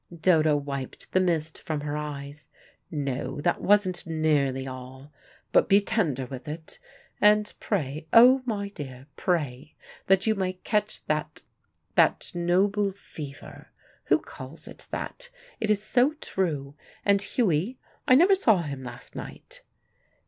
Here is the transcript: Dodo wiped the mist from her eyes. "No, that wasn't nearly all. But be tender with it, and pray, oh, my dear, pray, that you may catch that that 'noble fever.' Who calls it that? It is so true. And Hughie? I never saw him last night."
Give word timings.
Dodo 0.19 0.57
wiped 0.57 1.11
the 1.11 1.19
mist 1.19 1.61
from 1.61 1.81
her 1.81 1.95
eyes. 1.95 2.49
"No, 2.89 3.39
that 3.41 3.61
wasn't 3.61 4.07
nearly 4.07 4.65
all. 4.65 5.13
But 5.51 5.69
be 5.69 5.79
tender 5.79 6.25
with 6.25 6.47
it, 6.47 6.79
and 7.21 7.53
pray, 7.59 8.07
oh, 8.11 8.41
my 8.43 8.69
dear, 8.69 9.05
pray, 9.15 9.75
that 10.07 10.25
you 10.25 10.33
may 10.33 10.53
catch 10.53 11.05
that 11.05 11.43
that 11.93 12.31
'noble 12.33 12.91
fever.' 12.91 13.67
Who 14.05 14.17
calls 14.17 14.67
it 14.67 14.87
that? 14.89 15.29
It 15.59 15.69
is 15.69 15.83
so 15.83 16.13
true. 16.13 16.73
And 17.05 17.21
Hughie? 17.21 17.77
I 18.07 18.15
never 18.15 18.33
saw 18.33 18.63
him 18.63 18.81
last 18.81 19.15
night." 19.15 19.61